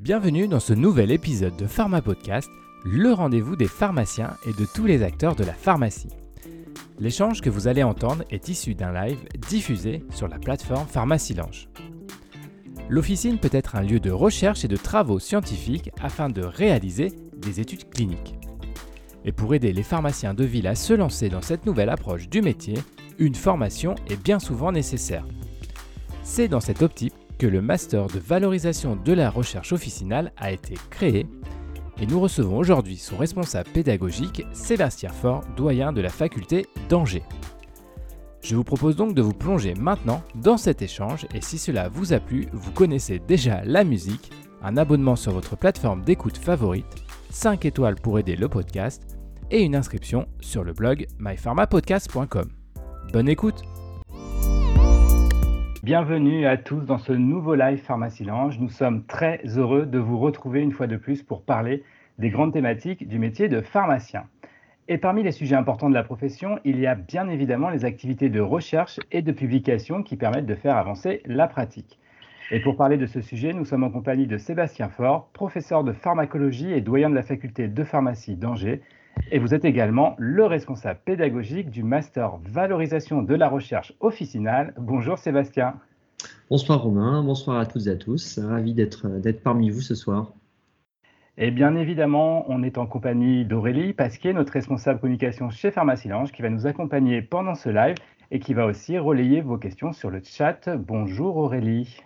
[0.00, 2.48] Bienvenue dans ce nouvel épisode de Pharma Podcast,
[2.86, 6.08] le rendez-vous des pharmaciens et de tous les acteurs de la pharmacie.
[6.98, 9.18] L'échange que vous allez entendre est issu d'un live
[9.50, 11.68] diffusé sur la plateforme Pharmacie Lange.
[12.88, 17.60] L'officine peut être un lieu de recherche et de travaux scientifiques afin de réaliser des
[17.60, 18.36] études cliniques.
[19.26, 22.40] Et pour aider les pharmaciens de ville à se lancer dans cette nouvelle approche du
[22.40, 22.78] métier,
[23.18, 25.26] une formation est bien souvent nécessaire.
[26.22, 30.74] C'est dans cette optique que le Master de valorisation de la recherche officinale a été
[30.90, 31.26] créé
[31.98, 37.22] et nous recevons aujourd'hui son responsable pédagogique, Sébastien Faure, doyen de la faculté d'Angers.
[38.42, 42.12] Je vous propose donc de vous plonger maintenant dans cet échange et si cela vous
[42.12, 44.30] a plu, vous connaissez déjà la musique,
[44.62, 46.94] un abonnement sur votre plateforme d'écoute favorite,
[47.30, 49.18] 5 étoiles pour aider le podcast
[49.50, 52.50] et une inscription sur le blog mypharmapodcast.com.
[53.14, 53.62] Bonne écoute
[55.82, 58.58] Bienvenue à tous dans ce nouveau live Pharmacie Lange.
[58.58, 61.84] Nous sommes très heureux de vous retrouver une fois de plus pour parler
[62.18, 64.24] des grandes thématiques du métier de pharmacien.
[64.88, 68.28] Et parmi les sujets importants de la profession, il y a bien évidemment les activités
[68.28, 71.98] de recherche et de publication qui permettent de faire avancer la pratique.
[72.50, 75.94] Et pour parler de ce sujet, nous sommes en compagnie de Sébastien Faure, professeur de
[75.94, 78.82] pharmacologie et doyen de la faculté de pharmacie d'Angers,
[79.30, 84.74] et vous êtes également le responsable pédagogique du Master Valorisation de la recherche officinale.
[84.78, 85.74] Bonjour Sébastien.
[86.50, 88.38] Bonsoir Romain, bonsoir à toutes et à tous.
[88.38, 90.32] Ravi d'être parmi vous ce soir.
[91.38, 96.42] Et bien évidemment, on est en compagnie d'Aurélie Pasquier, notre responsable communication chez Pharmacilange, qui
[96.42, 97.96] va nous accompagner pendant ce live
[98.30, 100.68] et qui va aussi relayer vos questions sur le chat.
[100.76, 102.02] Bonjour Aurélie.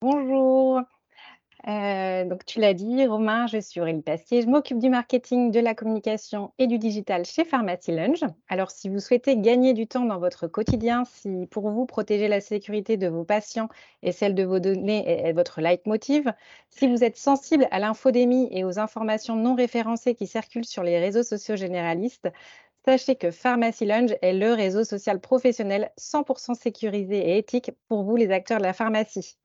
[0.00, 0.80] Bonjour.
[1.68, 4.42] Euh, donc, tu l'as dit, Romain, je suis Aurélie Pasquier.
[4.42, 8.24] Je m'occupe du marketing, de la communication et du digital chez Pharmacy Lunge.
[8.48, 12.40] Alors, si vous souhaitez gagner du temps dans votre quotidien, si pour vous protéger la
[12.40, 13.68] sécurité de vos patients
[14.02, 16.32] et celle de vos données est votre leitmotiv,
[16.68, 20.98] si vous êtes sensible à l'infodémie et aux informations non référencées qui circulent sur les
[20.98, 22.28] réseaux sociaux généralistes,
[22.84, 28.16] Sachez que Pharmacy Lunge est le réseau social professionnel 100% sécurisé et éthique pour vous,
[28.16, 29.38] les acteurs de la pharmacie.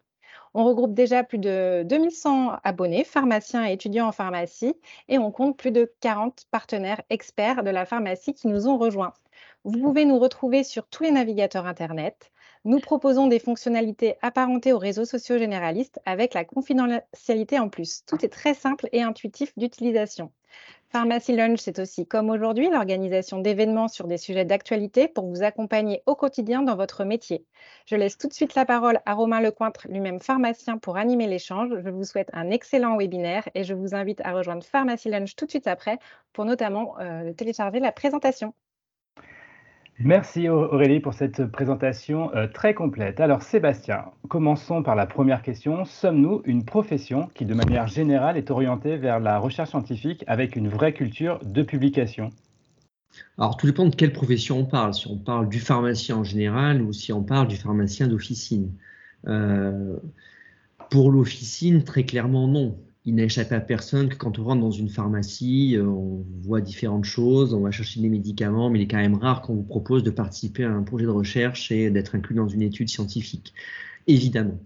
[0.53, 4.75] On regroupe déjà plus de 2100 abonnés, pharmaciens et étudiants en pharmacie,
[5.07, 9.13] et on compte plus de 40 partenaires experts de la pharmacie qui nous ont rejoints.
[9.63, 12.31] Vous pouvez nous retrouver sur tous les navigateurs Internet.
[12.65, 18.03] Nous proposons des fonctionnalités apparentées aux réseaux sociaux généralistes avec la confidentialité en plus.
[18.05, 20.31] Tout est très simple et intuitif d'utilisation.
[20.89, 26.01] Pharmacy Lunch, c'est aussi, comme aujourd'hui, l'organisation d'événements sur des sujets d'actualité pour vous accompagner
[26.05, 27.45] au quotidien dans votre métier.
[27.85, 31.71] Je laisse tout de suite la parole à Romain Lecointre, lui-même pharmacien, pour animer l'échange.
[31.83, 35.45] Je vous souhaite un excellent webinaire et je vous invite à rejoindre Pharmacy Lunch tout
[35.45, 35.99] de suite après
[36.31, 38.53] pour notamment euh, télécharger la présentation.
[39.99, 43.19] Merci Aurélie pour cette présentation euh, très complète.
[43.19, 45.85] Alors Sébastien, commençons par la première question.
[45.85, 50.67] Sommes-nous une profession qui de manière générale est orientée vers la recherche scientifique avec une
[50.67, 52.29] vraie culture de publication?
[53.39, 54.93] Alors, tout dépend de quelle profession on parle.
[54.93, 58.71] Si on parle du pharmacien en général ou si on parle du pharmacien d'officine.
[59.27, 59.97] Euh,
[60.91, 64.69] pour l'officine, très clairement, non il n'a échappé à personne que quand on rentre dans
[64.69, 68.87] une pharmacie, euh, on voit différentes choses, on va chercher des médicaments, mais il est
[68.87, 72.15] quand même rare qu'on vous propose de participer à un projet de recherche et d'être
[72.15, 73.53] inclus dans une étude scientifique.
[74.07, 74.59] Évidemment.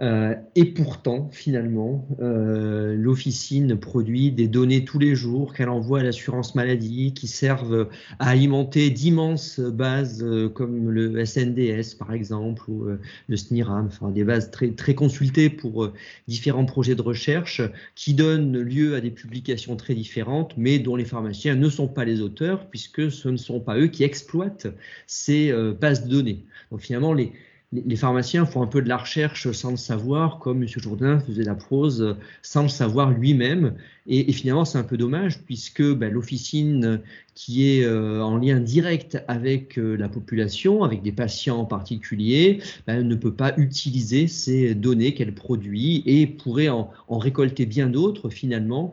[0.00, 6.02] Euh, et pourtant, finalement, euh, l'officine produit des données tous les jours qu'elle envoie à
[6.02, 12.86] l'assurance maladie qui servent à alimenter d'immenses bases euh, comme le SNDS par exemple ou
[13.28, 15.92] le SNIRAM, enfin des bases très, très consultées pour
[16.26, 17.60] différents projets de recherche
[17.94, 22.04] qui donnent lieu à des publications très différentes mais dont les pharmaciens ne sont pas
[22.06, 24.68] les auteurs puisque ce ne sont pas eux qui exploitent
[25.06, 26.44] ces bases de données.
[26.70, 27.32] Donc finalement, les,
[27.72, 30.68] les pharmaciens font un peu de la recherche sans le savoir, comme M.
[30.68, 33.74] Jourdain faisait la prose euh, sans le savoir lui-même.
[34.08, 37.00] Et, finalement, c'est un peu dommage, puisque ben, l'officine
[37.34, 42.60] qui est euh, en lien direct avec euh, la population, avec des patients en particulier,
[42.86, 48.30] ben, ne peut pas utiliser ces données qu'elle produit et pourrait en, récolter bien d'autres,
[48.30, 48.92] finalement,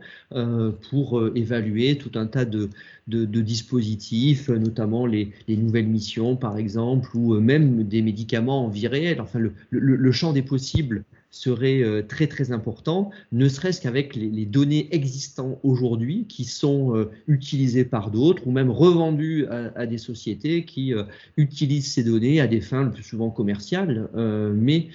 [0.89, 2.69] pour évaluer tout un tas de,
[3.07, 8.87] dispositifs, notamment les, nouvelles missions par exemple, ou euh, même des médicaments en vie.
[9.19, 9.39] Enfin,
[9.71, 15.59] le champ des possibles serait euh, très très important, ne serait-ce qu'avec les, données existantes
[15.63, 21.03] aujourd'hui qui sont euh, utilisées par d'autres ou même revendues à, des sociétés qui euh,
[21.37, 24.09] utilisent ces données à des fins le plus souvent commerciales,
[24.55, 24.87] mais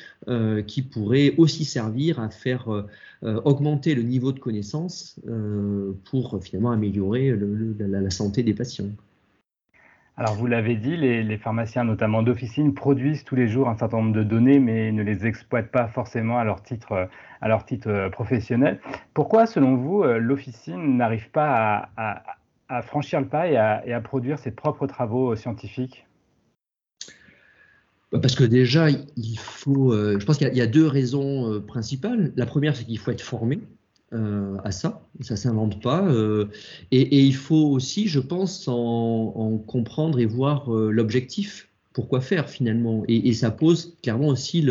[0.66, 2.86] qui pourraient aussi servir à faire
[3.22, 5.20] augmenter le niveau de connaissance
[6.04, 7.36] pour finalement améliorer
[7.78, 8.90] la santé des patients.
[10.16, 14.12] Alors vous l'avez dit, les, pharmaciens, notamment d'officine, produisent tous les jours un certain nombre
[14.12, 17.08] de données, mais ne les exploitent pas forcément à leur titre,
[17.40, 18.80] à leur titre professionnel.
[19.12, 24.86] Pourquoi, selon vous, l'officine n'arrive pas à, franchir le pas et à, produire ses propres
[24.86, 26.06] travaux scientifiques?
[28.12, 32.32] Bah, parce que déjà, il faut, je pense qu'il y, a deux raisons principales.
[32.36, 33.58] La première, c'est qu'il faut être formé.
[34.14, 36.04] Euh, à ça, ça s'invente pas.
[36.06, 36.48] Euh,
[36.92, 41.68] et, il faut aussi, je pense, en, comprendre et voir euh, l'objectif.
[41.94, 44.66] Pourquoi faire finalement et, ça pose clairement aussi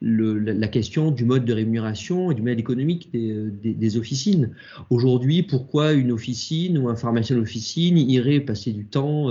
[0.00, 4.50] la question du mode de rémunération et du mode économique des, officines.
[4.88, 9.28] Aujourd'hui, pourquoi une officine ou un pharmacien d'officine irait passer du temps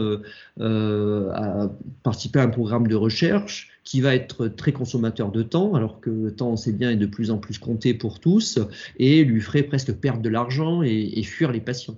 [0.59, 1.71] à
[2.03, 6.09] participer à un programme de recherche qui va être très consommateur de temps, alors que
[6.09, 8.59] le temps, on sait bien, est de plus en plus compté pour tous,
[8.97, 11.97] et lui ferait presque perdre de l'argent et, fuir les patients?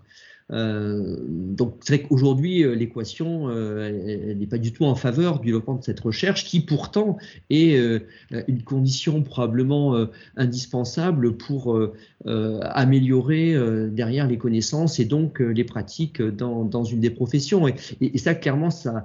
[0.53, 5.47] Euh, donc c'est vrai qu'aujourd'hui, euh, l'équation euh, n'est pas du tout en faveur du
[5.47, 7.17] développement de cette recherche, qui pourtant
[7.49, 7.77] est
[8.47, 11.79] une condition probablement indispensable pour
[12.25, 13.55] améliorer
[13.89, 17.67] derrière les connaissances et donc les pratiques dans, une des professions.
[17.67, 19.03] Et, ça, clairement, ça,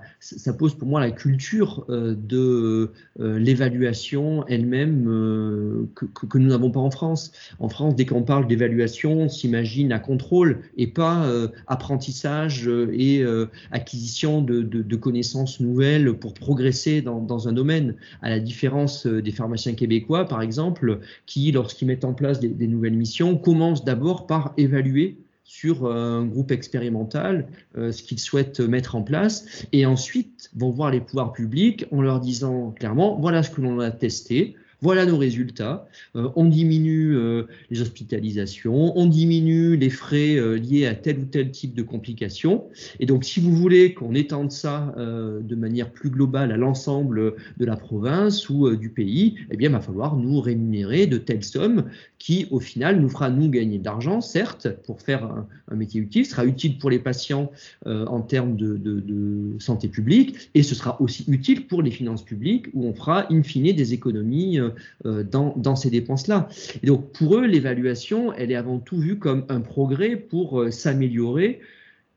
[0.59, 7.33] pose pour moi la culture de l'évaluation elle-même que, que, nous n'avons pas en France.
[7.59, 11.27] En France, dès qu'on parle d'évaluation, on s'imagine un contrôle et pas
[11.67, 18.41] apprentissage euh, et euh, acquisition de, connaissances nouvelles pour progresser dans, un domaine, à la
[18.41, 23.85] différence des pharmaciens québécois, par exemple, qui, lorsqu'ils mettent en place des, nouvelles missions, commencent
[23.85, 30.51] d'abord par évaluer sur un groupe expérimental ce qu'ils souhaitent mettre en place et ensuite
[30.57, 34.57] vont voir les pouvoirs publics en leur disant clairement voilà ce que l'on a testé,
[34.81, 35.89] voilà nos résultats.
[36.15, 41.25] Euh, on diminue euh, les hospitalisations, on diminue les frais euh, liés à tel ou
[41.25, 42.65] tel type de complications.
[43.01, 47.65] Et donc, si vous voulez qu'on étende ça de manière plus globale à l'ensemble de
[47.65, 51.85] la province ou du pays, eh bien, il va falloir nous rémunérer de telles sommes
[52.19, 56.27] qui, au final, nous fera nous gagner de l'argent, certes, pour faire un, métier utile,
[56.27, 57.51] sera utile pour les patients
[57.87, 62.67] en termes de, de, santé publique, et ce sera aussi utile pour les finances publiques,
[62.75, 64.59] où on fera, in fine, des économies
[65.07, 66.49] euh, dans, ces dépenses-là.
[66.83, 70.71] Et donc pour eux, l'évaluation, elle est avant tout vue comme un progrès pour euh,
[70.71, 71.61] s'améliorer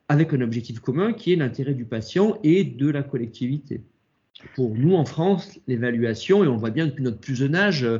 [0.10, 3.82] avec un objectif commun qui est l'intérêt du patient et de la collectivité
[4.56, 8.00] pour nous en France, l'évaluation, et on voit bien depuis notre plus jeune âge euh,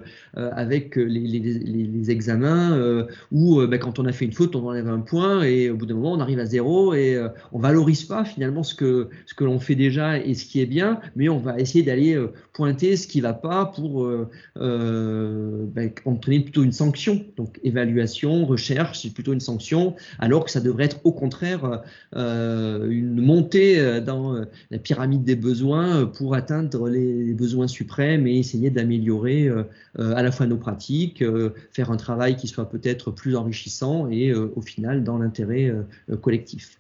[0.54, 4.88] avec les, examens, euh, où euh, ben, quand on a fait une faute, on enlève
[4.88, 8.26] un point, et au bout d'un moment, on arrive à zéro, et on valorise pas
[8.26, 11.38] finalement ce que, ce que l'on fait déjà et ce qui est bien, mais on
[11.38, 12.18] va essayer d'aller
[12.54, 14.08] pointer ce qui ne va pas pour
[14.56, 17.24] ben, entraîner plutôt une sanction.
[17.38, 21.82] Donc évaluation, recherche, c'est plutôt une sanction, alors que ça devrait être au contraire
[22.14, 24.36] une montée dans
[24.70, 29.64] la pyramide des besoins atteindre les besoins suprêmes et essayer d'améliorer euh,
[30.00, 34.10] euh, à la fois nos pratiques, euh, faire un travail qui soit peut-être plus enrichissant
[34.10, 35.74] et au final dans l'intérêt
[36.22, 36.80] collectif.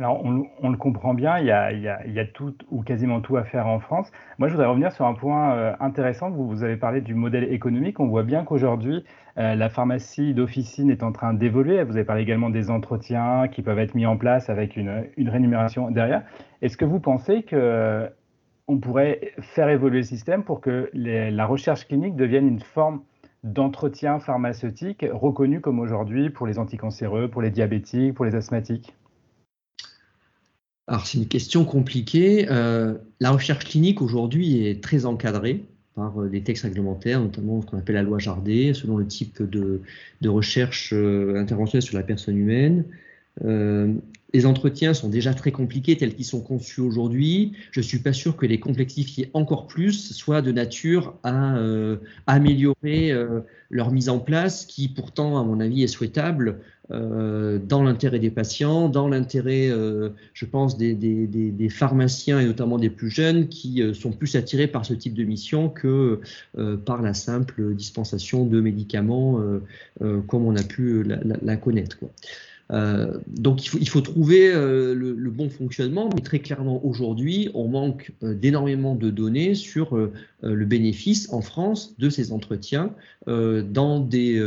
[0.00, 3.80] Alors, on, le comprend bien, il y, a, tout ou quasiment tout à faire en
[3.80, 4.10] France.
[4.38, 6.30] Moi, je voudrais revenir sur un point intéressant.
[6.30, 8.00] Vous, avez parlé du modèle économique.
[8.00, 9.04] On voit bien qu'aujourd'hui,
[9.36, 11.84] la pharmacie d'officine est en train d'évoluer.
[11.84, 15.90] Vous avez parlé également des entretiens qui peuvent être mis en place avec une, rémunération
[15.90, 16.22] derrière.
[16.62, 18.08] Est-ce que vous pensez que
[18.68, 23.02] on pourrait faire évoluer le système pour que la recherche clinique devienne une forme
[23.44, 28.94] d'entretien pharmaceutique reconnu comme aujourd'hui pour les anticancéreux, pour les diabétiques, pour les asthmatiques?
[30.90, 32.48] Alors c'est une question compliquée.
[32.50, 35.62] Euh, la recherche clinique aujourd'hui est très encadrée
[35.94, 39.40] par euh, des textes réglementaires, notamment ce qu'on appelle la loi Jardet, selon le type
[39.40, 39.80] de,
[40.26, 42.84] recherche euh, interventionnelle sur la personne humaine.
[44.32, 47.52] Les entretiens sont déjà très compliqués tels qu'ils sont conçus aujourd'hui.
[47.72, 51.96] Je ne suis pas sûr que les complexifier encore plus soit de nature à euh,
[52.26, 56.60] améliorer euh, leur mise en place, qui pourtant, à mon avis, est souhaitable
[56.92, 59.70] euh, dans l'intérêt des patients, dans l'intérêt,
[60.34, 64.94] je pense, des, pharmaciens et notamment des plus jeunes qui sont plus attirés par ce
[64.94, 66.20] type de mission que
[66.84, 69.40] par la simple dispensation de médicaments
[70.00, 71.98] comme on a pu la, connaître.
[72.72, 78.12] Euh, donc il faut, trouver euh, le, bon fonctionnement, mais très clairement aujourd'hui, on manque
[78.22, 79.96] euh, d'énormément de données sur
[80.42, 82.94] le bénéfice en France de ces entretiens
[83.26, 84.40] dans des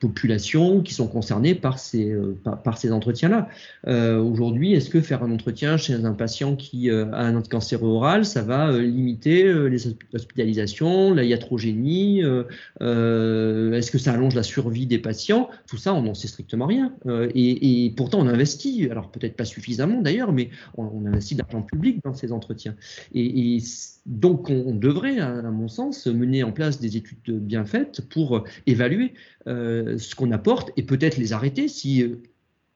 [0.00, 3.48] populations qui sont concernées par ces, par, ces entretiens-là.
[4.18, 8.42] Aujourd'hui, est-ce que faire un entretien chez un patient qui a un cancer oral, ça
[8.42, 12.20] va limiter les hospitalisations, la iatrogénie
[12.80, 15.50] Est-ce que ça allonge la survie des patients?
[15.68, 16.92] Tout ça, on n'en sait strictement rien.
[17.34, 22.00] Et, pourtant, on investit, alors peut-être pas suffisamment d'ailleurs, mais on, investit de l'argent public
[22.04, 22.74] dans ces entretiens.
[23.14, 23.58] Et,
[24.06, 29.14] donc, on, devrait, à, mon sens, mener en place des études bien faites pour évaluer
[29.46, 32.16] euh, ce qu'on apporte et peut-être les arrêter si euh,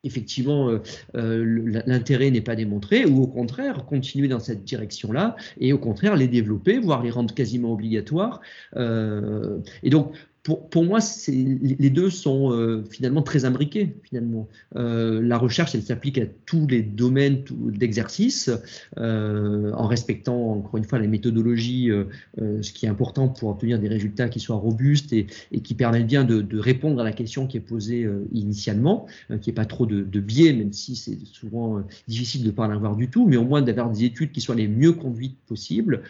[0.04, 0.78] effectivement
[1.14, 6.16] euh, l'intérêt n'est pas démontré, ou au contraire continuer dans cette direction-là, et au contraire
[6.16, 8.40] les développer, voire les rendre quasiment obligatoires.
[8.76, 10.12] et donc
[10.42, 13.94] pour, pour, moi, les deux sont euh, finalement très imbriqués.
[14.02, 18.50] Finalement, euh, la recherche, elle s'applique à tous les domaines d'exercice,
[18.98, 21.90] euh, en respectant encore une fois la méthodologie,
[22.38, 26.06] ce qui est important pour obtenir des résultats qui soient robustes et, et qui permettent
[26.06, 29.06] bien de, répondre à la question qui est posée initialement,
[29.40, 32.66] qui ait pas trop de, de, biais, même si c'est souvent difficile de ne pas
[32.66, 35.38] en avoir du tout, mais au moins d'avoir des études qui soient les mieux conduites
[35.46, 36.02] possibles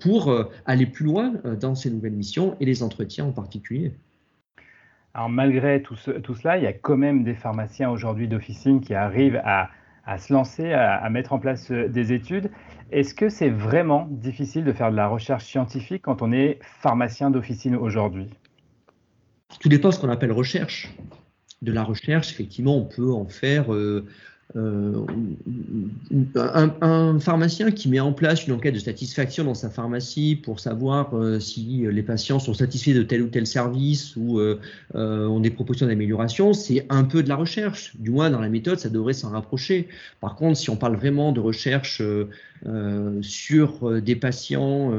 [0.00, 0.34] pour
[0.66, 3.63] aller plus loin dans ces nouvelles missions et les entretiens en particulier.
[5.14, 9.40] Alors malgré tout, cela, il y a quand même des pharmaciens aujourd'hui d'officine qui arrivent
[9.44, 9.70] à,
[10.18, 12.50] se lancer, à, mettre en place euh, des études.
[12.90, 17.30] Est-ce que c'est vraiment difficile de faire de la recherche scientifique quand on est pharmacien
[17.30, 18.28] d'officine aujourd'hui?
[19.60, 20.92] Tout dépend de ce qu'on appelle recherche.
[21.62, 24.06] De la recherche, effectivement, on peut en faire euh,
[24.56, 25.04] euh,
[26.80, 31.14] un, pharmacien qui met en place une enquête de satisfaction dans sa pharmacie pour savoir
[31.14, 34.58] euh, si les patients sont satisfaits de tel ou tel service ou euh,
[34.94, 37.96] ont des propositions d'amélioration, c'est un peu de la recherche.
[37.98, 39.88] Du moins, dans la méthode, ça devrait s'en rapprocher.
[40.20, 42.02] Par contre, si on parle vraiment de recherche
[43.20, 44.92] sur des patients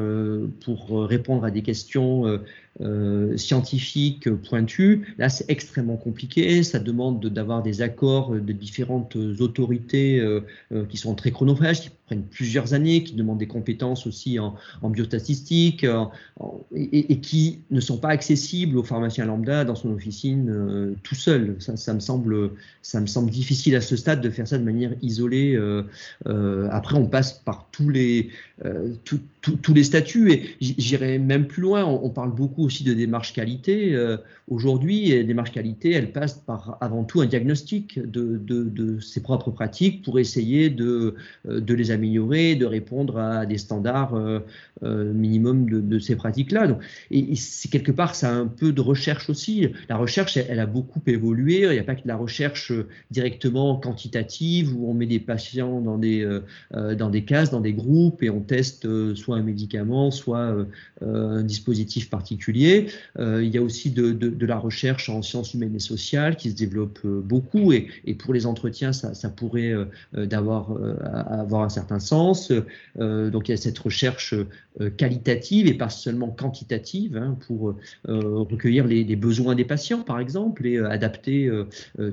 [0.63, 2.39] pour répondre à des questions
[2.81, 5.15] euh, scientifiques pointues.
[5.17, 6.61] Là, c'est extrêmement compliqué.
[6.61, 10.41] Ça demande d'avoir des accords de différentes autorités euh,
[10.73, 14.57] euh, qui sont très chronophages, qui prennent plusieurs années, qui demandent des compétences aussi en,
[14.89, 15.85] biostatistique
[16.75, 21.55] et, qui ne sont pas accessibles au pharmacien lambda dans son officine tout seul.
[21.59, 22.51] Ça, me semble,
[22.81, 25.57] ça me semble difficile à ce stade de faire ça de manière isolée.
[26.25, 28.29] après, on passe par tous les,
[29.61, 31.85] tous les statuts et j'irai même plus loin.
[31.85, 33.93] On, parle beaucoup aussi de démarche qualité.
[33.93, 34.17] Euh,
[34.49, 39.51] aujourd'hui, les démarches qualité, elles passent par avant tout un diagnostic de, de, ses propres
[39.51, 41.15] pratiques pour essayer de,
[41.47, 44.39] euh, de, les améliorer, de répondre à des standards euh,
[45.13, 46.77] minimum de, ces pratiques-là.
[47.11, 49.67] Et, c'est quelque part, ça a un peu de recherche aussi.
[49.89, 51.61] La recherche, elle, a beaucoup évolué.
[51.63, 52.71] Il n'y a pas que de la recherche
[53.11, 56.39] directement quantitative où on met des patients dans des,
[56.71, 60.55] dans des cases, dans des groupes et on teste soit un médicament, soit
[61.01, 62.87] un dispositif particulier
[63.19, 66.55] euh, il y a aussi de, la recherche en sciences humaines et sociales qui se
[66.55, 67.87] développe euh, beaucoup et,
[68.17, 70.71] pour les entretiens, ça, pourrait euh, d'avoir
[71.29, 72.51] avoir un certain sens.
[72.97, 74.33] donc il y a cette recherche
[74.97, 77.75] qualitative et pas seulement quantitative hein, pour
[78.05, 81.51] recueillir les, besoins des patients, par exemple, et adapter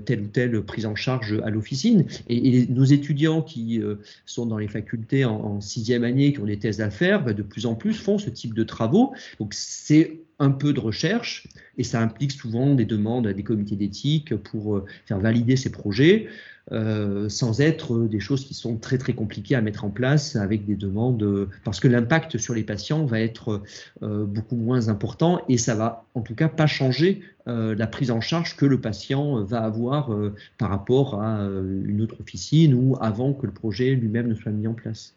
[0.05, 2.05] telle ou telle prise en charge à l'officine.
[2.29, 3.81] Et, nos étudiants qui
[4.27, 7.67] sont dans les facultés en, sixième année, qui ont des thèses à faire, de plus
[7.67, 9.13] en plus font ce type de travaux.
[9.39, 11.47] Donc c'est un peu de recherche
[11.79, 15.71] et ça implique souvent des demandes à des comités d'éthique pour euh, faire valider ces
[15.71, 16.27] projets
[16.73, 20.65] euh, sans être des choses qui sont très très compliquées à mettre en place avec
[20.65, 23.63] des demandes parce que l'impact sur les patients va être
[24.03, 28.21] euh, beaucoup moins important et ça va en tout cas pas changer la prise en
[28.21, 30.17] charge que le patient va avoir
[30.59, 34.69] par rapport à une autre officine ou avant que le projet lui-même ne soit mis
[34.69, 35.17] en place.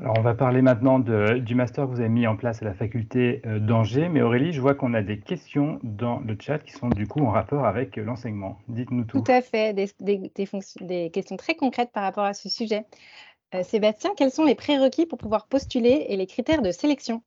[0.00, 2.72] Alors, on va parler maintenant du master que vous avez mis en place à la
[2.72, 4.08] faculté euh, d'Angers.
[4.08, 7.20] Mais Aurélie, je vois qu'on a des questions dans le chat qui sont du coup
[7.20, 8.58] en rapport avec euh, l'enseignement.
[8.68, 9.20] Dites-nous tout.
[9.20, 12.86] Tout à fait, des, questions très concrètes par rapport à ce sujet.
[13.54, 17.22] Euh, Sébastien, quels sont les prérequis pour pouvoir postuler et les critères de sélection?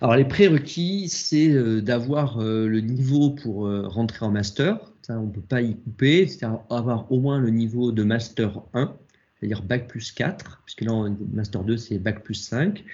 [0.00, 4.80] Alors les prérequis, c'est d'avoir le niveau pour rentrer en master.
[5.02, 6.26] Ça, on ne peut pas y couper.
[6.26, 8.96] C'est avoir au moins le niveau de master 1
[9.42, 12.84] c'est-à-dire Bac plus 4, puisque là, en Master 2, c'est Bac plus 5.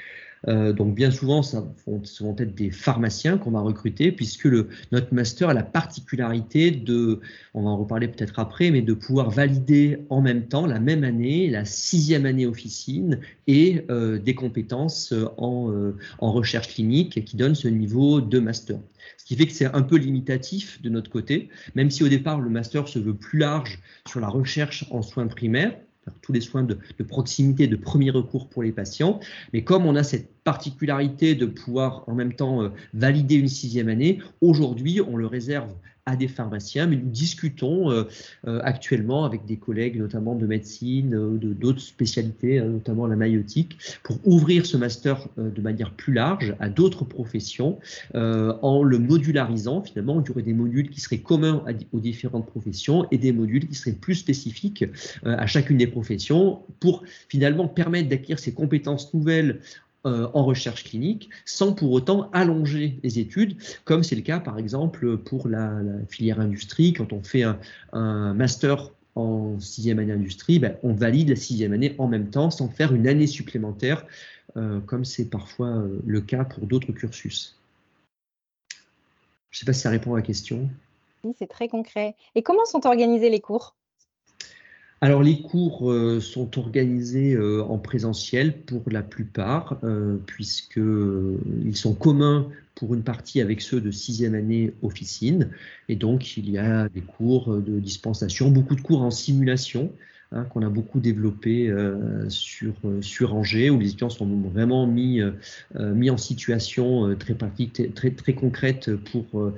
[0.47, 4.69] Euh, donc bien souvent, ça vont, vont être des pharmaciens qu'on va recruter, puisque le,
[4.93, 7.21] notre master a la particularité de,
[7.53, 11.05] on va en reparler peut-être après, mais de pouvoir valider en même temps, la même
[11.05, 17.37] année, la sixième année officine et euh, des compétences en, euh, en recherche clinique qui
[17.37, 18.79] donnent ce niveau de master.
[19.17, 22.41] Ce qui fait que c'est un peu limitatif de notre côté, même si au départ
[22.41, 25.77] le master se veut plus large sur la recherche en soins primaires
[26.23, 29.21] tous les soins de, de, proximité, de premier recours pour les patients.
[29.53, 33.89] Mais comme on a cette particularité de pouvoir en même temps euh, valider une sixième
[33.89, 35.73] année, aujourd'hui, on le réserve
[36.09, 38.05] à des pharmaciens, mais nous discutons euh,
[38.47, 43.77] euh, actuellement avec des collègues, notamment de médecine, euh, de d'autres spécialités, notamment la maïotique,
[44.03, 47.79] pour ouvrir ce master de manière plus large à d'autres professions,
[48.15, 49.83] en le modularisant.
[49.83, 53.67] Finalement, il y aurait des modules qui seraient communs aux différentes professions et des modules
[53.67, 54.85] qui seraient plus spécifiques
[55.25, 59.61] à chacune des professions pour finalement permettre d'acquérir ces compétences nouvelles
[60.35, 65.17] en recherche clinique sans pour autant allonger les études, comme c'est le cas par exemple
[65.19, 66.93] pour la, filière industrie.
[66.93, 67.45] Quand on fait
[67.93, 72.51] un, master en sixième année industrie, ben, on valide la sixième année en même temps
[72.51, 74.07] sans faire une année supplémentaire,
[74.57, 77.57] euh, comme c'est parfois euh, le cas pour d'autres cursus.
[79.51, 80.69] Je ne sais pas si ça répond à la question.
[81.25, 82.15] Oui, c'est très concret.
[82.35, 83.75] Et comment sont organisés les cours?
[85.01, 91.95] Alors les cours euh, sont organisés euh, en présentiel pour la plupart, euh, puisqu'ils sont
[91.95, 95.51] communs pour une partie avec ceux de sixième année officine.
[95.89, 99.93] Et donc il y a des cours de dispensation, beaucoup de cours en simulation.
[100.31, 104.87] Hein, qu'on a beaucoup développé euh, sur, euh, sur Angers, où les étudiants sont vraiment
[104.87, 105.33] mis, euh,
[105.95, 109.51] mis en situation très pratique, très, très concrète pour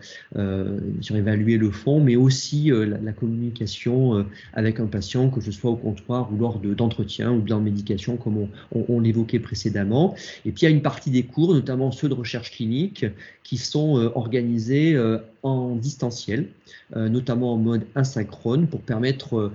[1.00, 5.76] sur évaluer le fond, mais aussi la, communication avec un patient, que ce soit au
[5.76, 10.14] comptoir ou lors d'entretien ou bien médication, comme on, l'évoquait précédemment.
[10.44, 13.06] Et puis il y a une partie des cours, notamment ceux de recherche clinique,
[13.42, 14.96] qui sont organisés
[15.42, 16.48] en distanciel,
[16.94, 19.52] notamment en mode asynchrone, pour permettre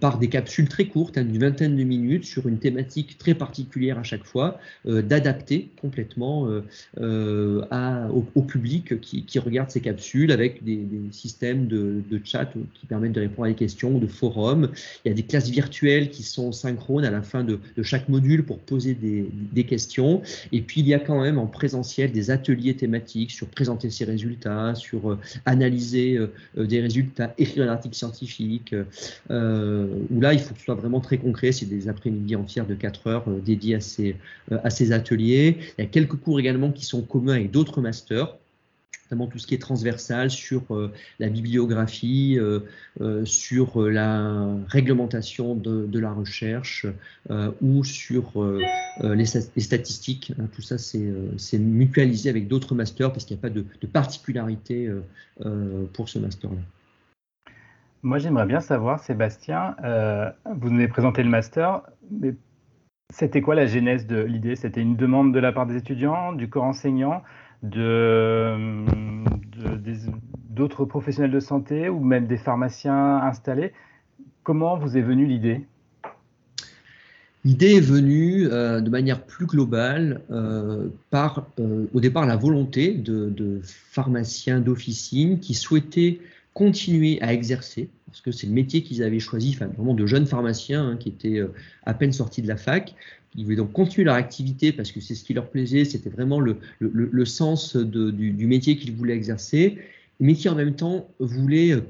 [0.00, 3.98] par des capsules très courte, hein, d'une vingtaine de minutes, sur une thématique très particulière
[3.98, 6.62] à chaque fois, euh, d'adapter complètement euh,
[6.98, 13.20] euh, au, public qui, regarde ces capsules avec des, systèmes de, chat qui permettent de
[13.20, 14.70] répondre à des questions, de forums.
[15.04, 18.44] Il y a des classes virtuelles qui sont synchrones à la fin de, chaque module
[18.44, 20.22] pour poser des, questions.
[20.52, 24.04] Et puis, il y a quand même en présentiel des ateliers thématiques sur présenter ses
[24.04, 26.18] résultats, sur analyser
[26.56, 28.74] des résultats, écrire un article scientifique,
[29.30, 31.52] où là, il faut que ce soit vraiment très concret.
[31.52, 34.16] C'est des après-midi entières de 4 heures euh, dédiées à ces,
[34.52, 35.58] euh, à ces ateliers.
[35.78, 38.36] Il y a quelques cours également qui sont communs avec d'autres masters
[39.04, 42.38] notamment tout ce qui est transversal sur euh, la bibliographie,
[43.24, 46.86] sur la réglementation de, la recherche
[47.60, 48.32] ou sur
[49.02, 50.32] les, statistiques.
[50.38, 53.86] Hein, tout ça, c'est mutualisé avec d'autres masters parce qu'il n'y a pas de, de
[53.86, 54.88] particularité
[55.92, 56.60] pour ce master-là.
[58.02, 62.34] Moi, j'aimerais bien savoir, Sébastien, euh, vous nous avez présenté le master, mais
[63.10, 64.56] c'était quoi la genèse de l'idée?
[64.56, 67.22] C'était une demande de la part des étudiants, du corps enseignant,
[67.62, 68.84] de,
[70.48, 73.72] d'autres professionnels de santé ou même des pharmaciens installés.
[74.42, 75.64] Comment vous est venue l'idée?
[77.44, 81.46] L'idée est venue euh, de manière plus globale euh, par,
[81.94, 86.20] au départ, la volonté de, de pharmaciens d'officine qui souhaitaient
[86.60, 90.26] continuer à exercer, parce que c'est le métier qu'ils avaient choisi, enfin, vraiment de jeunes
[90.26, 91.54] pharmaciens hein, qui étaient euh,
[91.86, 92.94] à peine sortis de la fac.
[93.34, 96.38] Ils voulaient donc continuer leur activité parce que c'est ce qui leur plaisait, c'était vraiment
[96.38, 99.78] le, le, sens de, du, métier qu'ils voulaient exercer,
[100.18, 101.80] mais qui en même temps voulaient euh,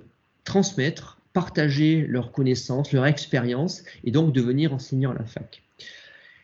[0.45, 5.65] transmettre, partager leurs connaissances, leur expérience, et donc devenir enseignant à la fac.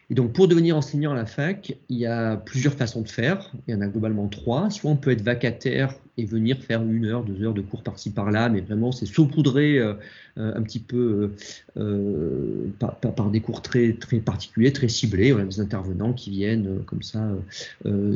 [0.09, 3.51] Et donc, pour devenir enseignant à la fac, il y a plusieurs façons de faire.
[3.67, 4.71] Il y en a globalement trois.
[4.71, 8.11] Soit on peut être vacataire et venir faire une heure, deux heures de cours par-ci
[8.11, 9.95] par-là, mais vraiment c'est saupoudré euh,
[10.39, 11.33] euh, un petit peu
[11.77, 15.33] euh, par, des cours très, très particuliers, très ciblés.
[15.33, 17.29] On a des intervenants qui viennent comme ça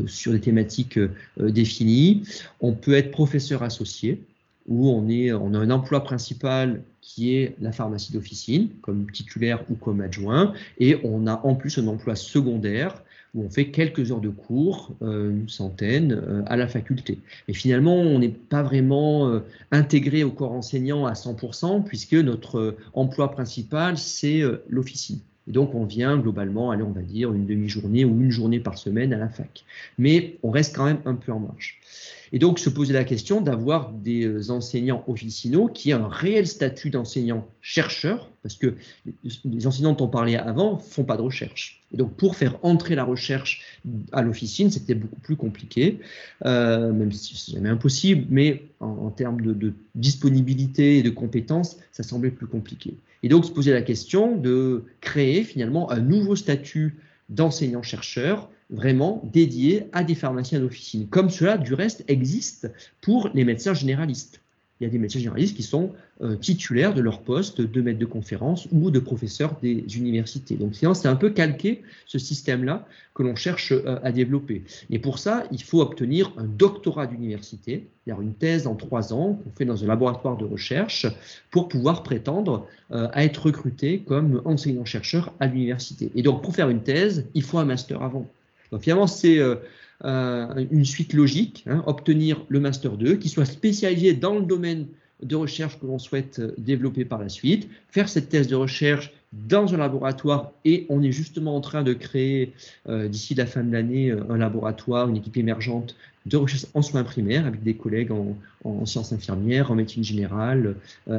[0.07, 0.99] sur des thématiques
[1.39, 2.23] définies.
[2.61, 4.23] On peut être professeur associé
[4.67, 9.65] où on, est, on a un emploi principal qui est la pharmacie d'officine, comme titulaire
[9.71, 13.03] ou comme adjoint, et on a en plus un emploi secondaire
[13.35, 17.19] où on fait quelques heures de cours, euh, une centaine, euh, à la faculté.
[17.47, 22.77] Mais finalement, on n'est pas vraiment euh, intégré au corps enseignant à 100%, puisque notre
[22.93, 25.21] emploi principal, c'est l'officine.
[25.51, 28.79] Et donc, on vient globalement, allez, on va dire, une demi-journée ou une journée par
[28.79, 29.65] semaine à la fac.
[29.99, 31.81] Mais on reste quand même un peu en marche.
[32.33, 36.47] Et donc, se poser la question d'avoir des euh, enseignants officinaux qui ont un réel
[36.47, 38.77] statut d'enseignant-chercheur, parce que
[39.45, 41.83] les enseignants dont on parlait avant font pas de recherche.
[41.93, 43.81] Et donc, pour faire entrer la recherche
[44.13, 45.99] à l'officine, c'était beaucoup plus compliqué,
[46.45, 52.05] euh, même si c'est jamais impossible, mais en, termes de, disponibilité et de compétences, ça
[52.05, 52.95] semblait plus compliqué.
[53.23, 56.97] Et donc, se poser la question de créer finalement un nouveau statut
[57.29, 63.75] d'enseignant-chercheur vraiment dédié à des pharmaciens d'officine, comme cela du reste existe pour les médecins
[63.75, 64.41] généralistes.
[64.81, 67.99] Il y a des médecins généralistes qui sont euh, titulaires de leur poste de maître
[67.99, 70.57] de conférence ou de professeur des universités.
[70.57, 74.65] Donc c'est un peu calqué ce système-là que l'on cherche euh, à développer.
[74.89, 79.35] Et pour ça, il faut obtenir un doctorat d'université, c'est-à-dire une thèse en trois ans
[79.35, 81.07] qu'on fait dans un laboratoire de recherche
[81.51, 86.11] pour pouvoir prétendre euh, à être recruté comme enseignant-chercheur à l'université.
[86.15, 88.27] Et donc pour faire une thèse, il faut un master avant.
[88.73, 89.41] Donc finalement, c'est
[90.05, 94.87] euh, une suite logique, hein, obtenir le Master 2, qui soit spécialisé dans le domaine
[95.23, 99.13] de recherche que l'on souhaite euh, développer par la suite, faire cette thèse de recherche
[99.33, 102.53] dans un laboratoire et on est justement en train de créer
[102.89, 107.05] euh, d'ici la fin de l'année un laboratoire, une équipe émergente de recherche en soins
[107.05, 110.75] primaires avec des collègues en, sciences infirmières, en médecine générale,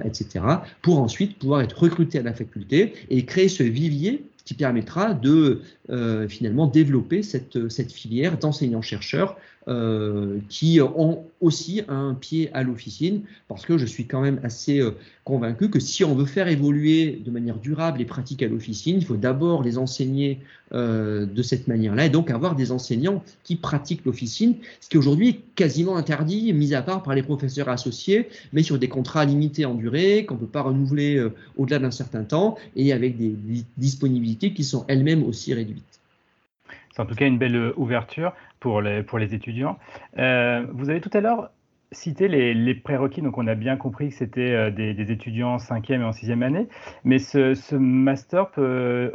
[0.06, 0.46] etc.,
[0.84, 5.62] pour ensuite pouvoir être recruté à la faculté et créer ce vivier qui permettra de
[5.90, 13.22] euh, finalement développer cette, cette filière d'enseignants-chercheurs euh, qui ont aussi un pied à l'officine,
[13.48, 17.22] parce que je suis quand même assez euh, convaincu que si on veut faire évoluer
[17.24, 20.40] de manière durable les pratiques à l'officine, il faut d'abord les enseigner
[20.74, 25.30] euh, de cette manière-là, et donc avoir des enseignants qui pratiquent l'officine, ce qui aujourd'hui
[25.30, 29.66] est quasiment interdit, mis à part par les professeurs associés, mais sur des contrats limités
[29.66, 31.24] en durée, qu'on ne peut pas renouveler
[31.56, 33.36] au-delà d'un certain temps, et avec des
[33.78, 36.00] disponibilités qui sont elles-mêmes aussi réduites.
[36.96, 39.78] C'est en tout cas une belle ouverture pour les, étudiants.
[40.18, 41.52] Euh, vous avez tout à l'heure
[41.92, 46.02] cité les, prérequis, donc on a bien compris que c'était euh, des, étudiants en cinquième
[46.02, 46.70] et en sixième année,
[47.04, 49.12] mais ce, master peut,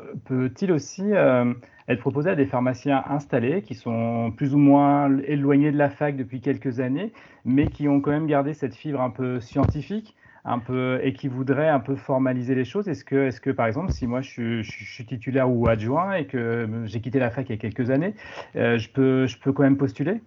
[0.60, 1.54] il aussi euh,
[1.88, 6.16] être proposé à des pharmaciens installés qui sont plus ou moins éloignés de la fac
[6.16, 7.12] depuis quelques années,
[7.46, 10.16] mais qui ont quand même gardé cette fibre un peu scientifique?
[10.46, 13.66] Un peu et qui voudrait un peu formaliser les choses Est-ce que, est que, par
[13.66, 17.52] exemple, si moi je, suis titulaire ou adjoint et que j'ai quitté la fac il
[17.52, 18.14] y a quelques années,
[18.54, 20.20] euh, je, peux, je peux quand même postuler?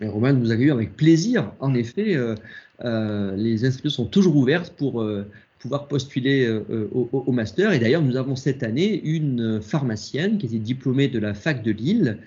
[0.00, 1.52] Mais Romain, nous accueillons avec plaisir.
[1.60, 2.34] En effet, euh,
[2.84, 5.04] euh, les inscriptions sont toujours ouvertes pour
[5.58, 6.48] pouvoir postuler
[6.92, 7.72] au, au, master.
[7.74, 11.70] Et d'ailleurs, nous avons cette année une pharmacienne qui était diplômée de la fac de
[11.70, 12.18] Lille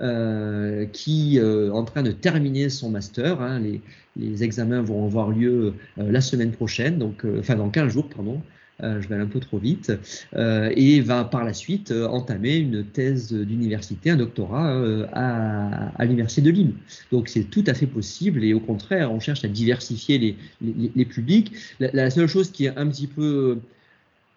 [0.00, 3.42] euh, qui euh, en train de terminer son master.
[3.42, 3.60] Hein,
[4.16, 8.40] les, examens vont avoir lieu euh, la semaine prochaine, donc enfin dans 15 jours, pardon.
[8.80, 9.92] je vais aller un peu trop vite,
[10.34, 14.74] et va par la suite entamer une thèse d'université, un doctorat
[15.12, 16.72] à, l'université de Lille.
[17.10, 21.52] Donc c'est tout à fait possible, et au contraire, on cherche à diversifier les, publics.
[21.78, 23.60] La, seule chose qui est un petit peu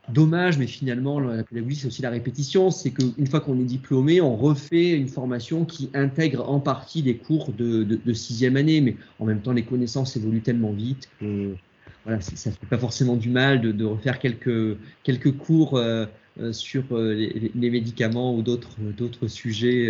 [0.09, 2.71] dommage, mais finalement, la pédagogie, c'est aussi la répétition.
[2.71, 7.17] C'est qu'une fois qu'on est diplômé, on refait une formation qui intègre en partie des
[7.17, 11.55] cours de, sixième année, mais en même temps, les connaissances évoluent tellement vite que
[12.03, 16.05] voilà, ça ne fait pas forcément du mal de, refaire quelques, quelques cours euh,
[16.39, 17.13] euh, sur euh,
[17.55, 19.89] les, médicaments ou d'autres sujets.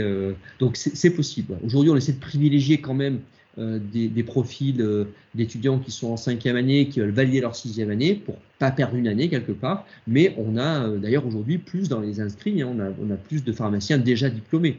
[0.60, 1.58] donc, c'est possible.
[1.64, 3.20] Aujourd'hui, on essaie de privilégier quand même
[3.58, 7.90] euh, des, profils euh, d'étudiants qui sont en cinquième année, qui veulent valider leur sixième
[7.90, 9.86] année pour pas perdre une année quelque part.
[10.08, 13.16] Mais on a euh, d'ailleurs aujourd'hui plus dans les inscrits, hein, on, a, on, a,
[13.16, 14.78] plus de pharmaciens déjà diplômés.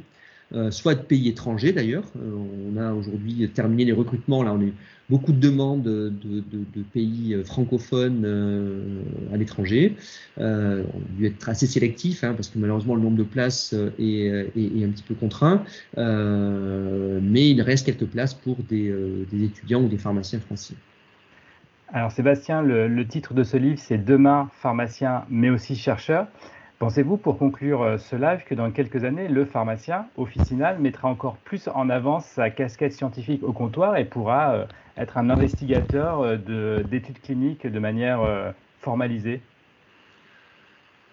[0.55, 2.05] Euh, soit de pays étrangers d'ailleurs.
[2.17, 2.37] Euh,
[2.73, 4.75] on a aujourd'hui terminé les recrutements, là on a eu
[5.11, 6.13] beaucoup de demandes de,
[6.93, 8.25] pays euh, francophones
[9.33, 9.97] à l'étranger.
[10.37, 10.83] on a
[11.19, 15.03] dû être assez sélectif hein, parce que malheureusement le nombre de places est, un petit
[15.03, 15.65] peu contraint,
[15.97, 18.95] mais il reste quelques places pour des,
[19.33, 20.75] étudiants ou des pharmaciens français.
[21.93, 26.29] Alors Sébastien, le titre de ce livre c'est Demain pharmacien mais aussi chercheur.
[26.79, 31.39] Pensez-vous, pour conclure euh, ce live, que dans quelques années, le pharmacien officinal mettra encore
[31.39, 34.67] plus en avant sa casquette scientifique au comptoir et pourra euh,
[34.99, 39.49] être un investigateur euh, d'études cliniques de manière formalisée?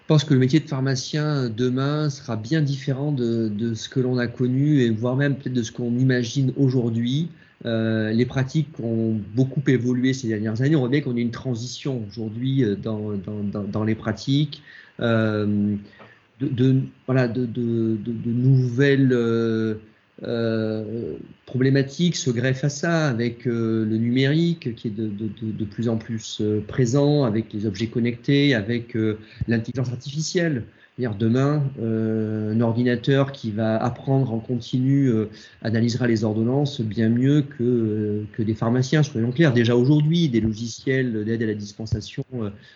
[0.07, 4.27] Pense que le métier de pharmacien demain sera bien différent de, ce que l'on a
[4.27, 7.29] connu et voire même peut-être de ce qu'on imagine aujourd'hui.
[7.63, 10.75] les pratiques ont beaucoup évolué ces dernières années.
[10.75, 13.13] On voit bien qu'on a une transition aujourd'hui dans,
[13.71, 14.61] dans, les pratiques.
[14.99, 15.75] Euh,
[16.39, 17.47] de, voilà, de,
[18.25, 19.13] nouvelles
[20.23, 25.97] euh, euh, problématiques se greffent à ça, avec le numérique qui est de, plus en
[25.97, 28.97] plus présent, avec les objets connectés, avec
[29.47, 30.63] l'intelligence artificielle.
[30.99, 35.25] Demain, euh, un ordinateur qui va apprendre en continu euh,
[35.63, 39.53] analysera les ordonnances bien mieux que, euh, que des pharmaciens, soyons clairs.
[39.53, 42.23] Déjà aujourd'hui, des logiciels d'aide à la dispensation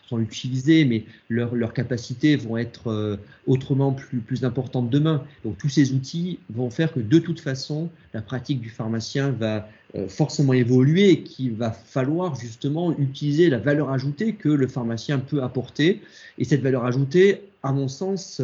[0.07, 5.23] sont utilisés, mais leurs leurs capacités vont être autrement plus, plus importantes demain.
[5.45, 9.69] Donc tous ces outils vont faire que de toute façon, la pratique du pharmacien va,
[10.09, 15.41] forcément évoluer et qu'il va falloir justement utiliser la valeur ajoutée que le pharmacien peut
[15.43, 16.01] apporter.
[16.37, 18.41] Et cette valeur ajoutée, à mon sens,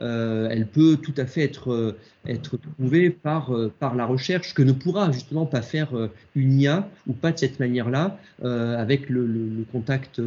[0.00, 4.72] euh, elle peut tout à fait être, être trouvée par, par la recherche que ne
[4.72, 5.90] pourra justement pas faire
[6.34, 10.20] une IA ou pas de cette manière-là, avec le, contact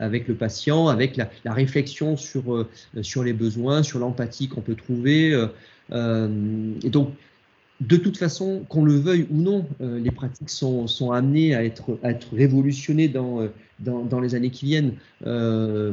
[0.00, 2.66] avec le patient, avec la, réflexion sur,
[3.24, 5.30] les besoins, sur l'empathie qu'on peut trouver.
[5.92, 7.10] et donc,
[7.80, 11.98] de toute façon, qu'on le veuille ou non, euh, les pratiques sont, amenées à être,
[12.32, 14.94] révolutionnées dans, euh, les années qui viennent.
[15.26, 15.92] Euh,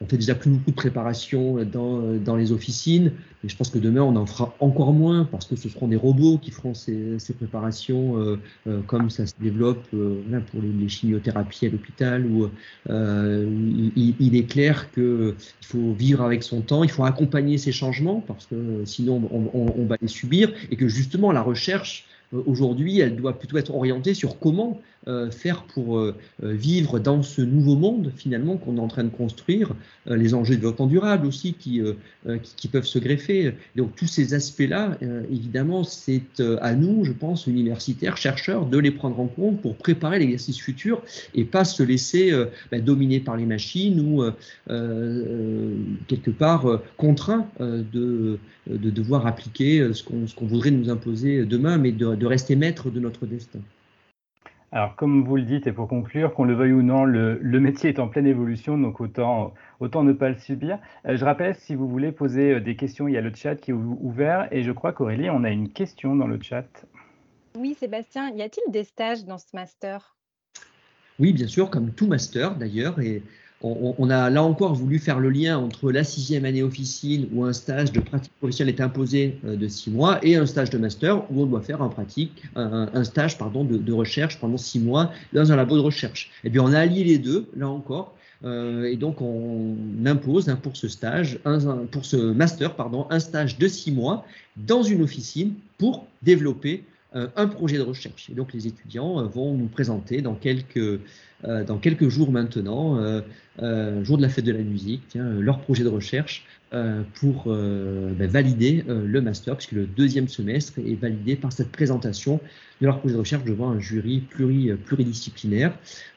[0.00, 3.78] on fait déjà plus beaucoup de préparation dans, dans, les officines, mais je pense que
[3.78, 7.18] demain on en fera encore moins parce que ce seront des robots qui feront ces,
[7.18, 12.26] ces préparations euh, euh, comme ça se développe euh, pour les, les, chimiothérapies à l'hôpital.
[12.26, 12.50] Où
[12.88, 18.20] il, il, est clair qu'il faut vivre avec son temps, il faut accompagner ces changements
[18.20, 23.00] parce que sinon on, on, on va les subir et que justement la recherche aujourd'hui
[23.00, 27.40] elle doit plutôt être orientée sur comment euh, faire pour euh, euh, vivre dans ce
[27.40, 29.72] nouveau monde finalement qu'on est en train de construire,
[30.06, 31.80] les enjeux de développement durable aussi qui,
[32.56, 33.54] qui, peuvent se greffer.
[33.74, 34.96] Donc tous ces aspects-là,
[35.32, 40.20] évidemment, c'est à nous, je pense, universitaires, chercheurs, de les prendre en compte pour préparer
[40.20, 41.02] l'exercice futur
[41.34, 42.32] et pas se laisser
[42.70, 44.22] bah, dominer par les machines ou
[46.06, 51.90] quelque part contraint de, de devoir appliquer ce qu'on qu'on voudrait nous imposer demain, mais
[51.90, 53.60] de, de rester maître de notre destin.
[54.72, 57.88] Alors, comme vous le dites, et pour conclure, qu'on le veuille ou non, le, métier
[57.90, 60.78] est en pleine évolution, donc autant, autant ne pas le subir.
[61.06, 63.54] Euh, je rappelle, si vous voulez poser euh, des questions, il y a le chat
[63.54, 66.66] qui est ouvert, et je crois qu'Aurélie, on a une question dans le chat.
[67.56, 70.16] Oui, Sébastien, y a-t-il des stages dans ce master?
[71.18, 73.22] Oui, bien sûr, comme tout master d'ailleurs, et
[73.98, 77.52] on, a là encore voulu faire le lien entre la sixième année officine où un
[77.52, 81.30] stage de pratique professionnelle est imposé euh, de six mois et un stage de master
[81.30, 85.56] où on doit faire un pratique, un, stage de, recherche pendant six mois dans un
[85.56, 86.30] labo de recherche.
[86.44, 88.14] Et bien on a allié les deux là encore.
[88.44, 91.38] Euh, et donc on impose hein, pour ce stage,
[91.90, 94.26] pour ce master pardon, un stage de six mois
[94.56, 98.28] dans une officine pour développer euh, un projet de recherche.
[98.30, 101.00] Et donc les étudiants vont nous présenter dans quelques
[101.44, 103.20] euh, dans quelques jours maintenant, euh,
[103.62, 106.44] euh, jour de la fête de la musique, leur projet de recherche
[107.14, 112.38] pour ben, valider le master, puisque le deuxième semestre est validé par cette présentation
[112.80, 115.72] de leur projet de recherche devant un jury pluri, pluridisciplinaire.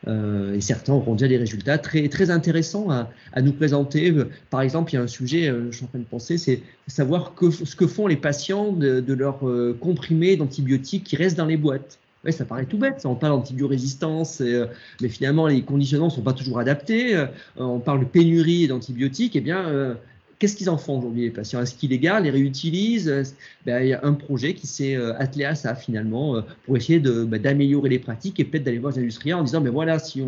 [0.07, 4.13] et certains auront déjà des résultats très, très intéressants à, nous présenter.
[4.49, 7.33] Par exemple, il y a un sujet, je suis en train de penser, c'est savoir
[7.39, 9.39] ce que font les patients de, de leurs
[9.79, 11.99] comprimés d'antibiotiques qui restent dans les boîtes.
[12.25, 14.65] Ouais, ça paraît tout bête, on parle d'antibiorésistance, euh,
[15.01, 17.15] mais finalement les conditionnements ne sont pas toujours adaptés.
[17.15, 19.93] Euh, on parle de pénurie d'antibiotiques, et eh bien, euh,
[20.37, 21.61] qu'est-ce qu'ils en font aujourd'hui les patients?
[21.61, 23.33] Est-ce qu'ils les gardent, les réutilisent?
[23.65, 27.41] Ben, Il y a un projet qui s'est attelé à ça finalement pour essayer ben,
[27.41, 30.21] d'améliorer les pratiques et peut-être d'aller voir les industriels en disant, mais ben, voilà, si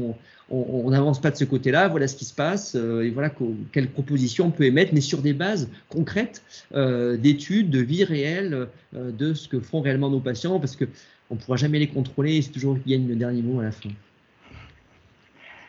[0.49, 3.33] on n'avance pas de ce côté-là, voilà ce qui se passe, et voilà
[3.73, 6.41] quelles propositions on peut émettre, mais sur des bases concrètes
[6.73, 10.85] d'études, de vie réelle, de ce que font réellement nos patients, parce que
[11.31, 13.63] on ne pourra jamais les contrôler et c'est toujours qui gagne le dernier mot à
[13.63, 13.89] la fin.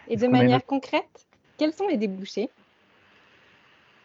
[0.09, 2.51] Et de manière concrète, quels sont les débouchés?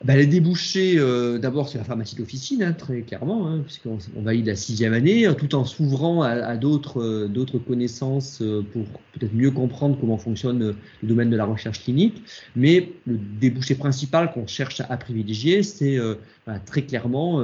[0.04, 4.22] Bah, les débouchés, euh, d'abord, c'est la pharmacie d'officine, hein, très clairement, hein, puisqu'on on
[4.22, 8.84] valide la sixième année, hein, tout en s'ouvrant à, d'autres, euh, d'autres connaissances euh, pour
[9.14, 12.22] peut-être mieux comprendre comment fonctionne le domaine de la recherche clinique.
[12.56, 15.98] Mais le débouché principal qu'on cherche à, privilégier, c'est
[16.46, 17.42] bah, très clairement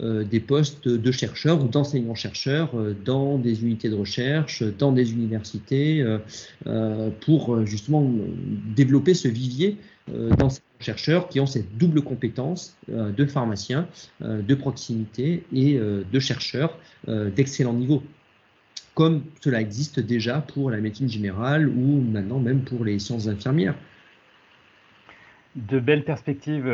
[0.00, 2.70] des postes de chercheurs ou d'enseignants-chercheurs
[3.04, 6.04] dans des unités de recherche, dans des universités,
[7.20, 8.08] pour justement
[8.76, 13.88] développer ce vivier dans chercheurs qui ont cette double compétence euh, de pharmaciens,
[14.22, 18.02] euh, de proximité et euh, de chercheurs d'excellent niveau,
[18.94, 23.76] comme cela existe déjà pour la médecine générale ou maintenant même pour les sciences infirmières.
[25.54, 26.66] De belles perspectives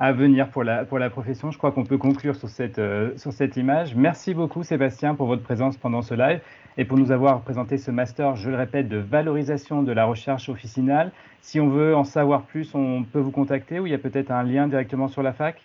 [0.00, 1.50] à venir pour la, pour la profession.
[1.50, 2.80] Je crois qu'on peut conclure sur cette,
[3.16, 3.94] sur cette image.
[3.94, 6.40] Merci beaucoup Sébastien pour votre présence pendant ce live
[6.76, 10.48] et pour nous avoir présenté ce master, je le répète, de valorisation de la recherche
[10.48, 11.12] officinale.
[11.40, 14.30] Si on veut en savoir plus, on peut vous contacter ou il y a peut-être
[14.30, 15.60] un lien directement sur la fac?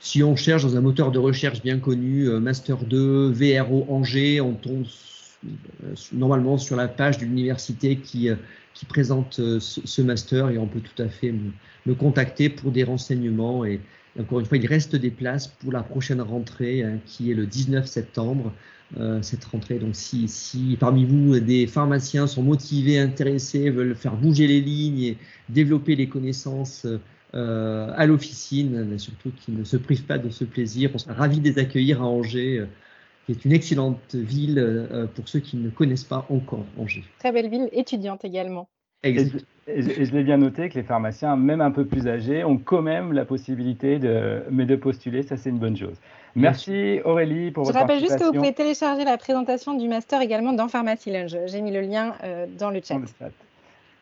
[0.00, 4.40] Si on cherche dans un moteur de recherche bien connu, euh, Master 2, VRO Angers,
[4.40, 4.84] on tombe
[5.44, 8.36] euh, normalement sur la page de l'université qui, euh,
[8.74, 11.32] qui présente ce master et on peut tout à fait
[11.86, 13.64] me, contacter pour des renseignements.
[13.64, 13.80] Et
[14.20, 17.46] encore une fois, il reste des places pour la prochaine rentrée hein, qui est le
[17.46, 18.52] 19 septembre.
[18.98, 19.78] Euh, cette rentrée.
[19.78, 25.02] Donc si, si, parmi vous des pharmaciens sont motivés, intéressés, veulent faire bouger les lignes
[25.02, 26.86] et développer les connaissances
[27.34, 31.40] euh, à l'officine, surtout qu'ils ne se privent pas de ce plaisir, on sera ravis
[31.40, 32.66] de les accueillir à Angers
[33.26, 37.04] qui est une excellente ville euh, pour ceux qui ne connaissent pas encore Angers.
[37.18, 38.68] Très belle ville étudiante également.
[39.02, 39.16] Et
[39.66, 43.12] je, l'ai bien noté que les pharmaciens, même un peu plus âgés, ont quand même
[43.12, 45.22] la possibilité de, mais de postuler.
[45.22, 45.96] Ça, c'est une bonne chose.
[46.36, 50.20] Merci Aurélie pour votre Je rappelle juste que vous pouvez télécharger la présentation du master
[50.20, 51.36] également dans Pharmacy Lunge.
[51.46, 52.98] J'ai mis le lien euh, dans le chat.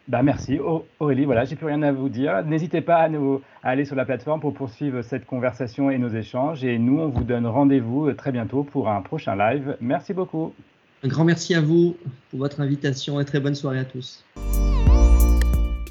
[0.09, 0.59] Bah merci
[0.99, 2.45] Aurélie, voilà, j'ai plus rien à vous dire.
[2.45, 6.65] N'hésitez pas à, nous, aller sur la plateforme pour poursuivre cette conversation et nos échanges.
[6.65, 9.77] Et nous, on vous donne rendez-vous euh, très bientôt pour un prochain live.
[9.81, 10.55] Merci beaucoup.
[11.05, 11.97] Un grand merci à vous
[12.31, 14.25] pour votre invitation et très bonne soirée à tous.